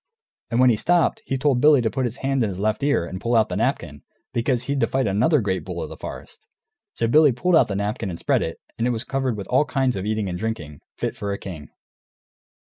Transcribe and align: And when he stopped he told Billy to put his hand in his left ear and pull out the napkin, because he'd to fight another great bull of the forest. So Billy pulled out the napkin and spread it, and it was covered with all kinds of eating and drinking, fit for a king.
And 0.49 0.59
when 0.59 0.71
he 0.71 0.75
stopped 0.75 1.21
he 1.27 1.37
told 1.37 1.61
Billy 1.61 1.79
to 1.79 1.91
put 1.91 2.05
his 2.05 2.17
hand 2.25 2.41
in 2.41 2.49
his 2.49 2.59
left 2.59 2.81
ear 2.81 3.05
and 3.05 3.21
pull 3.21 3.35
out 3.35 3.49
the 3.49 3.55
napkin, 3.55 4.01
because 4.33 4.63
he'd 4.63 4.79
to 4.79 4.87
fight 4.87 5.05
another 5.05 5.41
great 5.41 5.63
bull 5.63 5.79
of 5.83 5.89
the 5.89 5.95
forest. 5.95 6.47
So 6.95 7.07
Billy 7.07 7.31
pulled 7.31 7.55
out 7.55 7.67
the 7.67 7.75
napkin 7.75 8.09
and 8.09 8.17
spread 8.17 8.41
it, 8.41 8.59
and 8.79 8.87
it 8.87 8.89
was 8.89 9.03
covered 9.03 9.37
with 9.37 9.47
all 9.49 9.63
kinds 9.65 9.95
of 9.95 10.07
eating 10.07 10.27
and 10.27 10.39
drinking, 10.39 10.79
fit 10.97 11.15
for 11.15 11.33
a 11.33 11.37
king. 11.37 11.69